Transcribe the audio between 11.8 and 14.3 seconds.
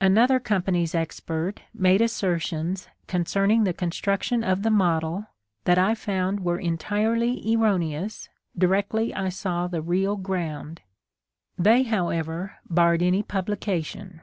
however, barred any publication.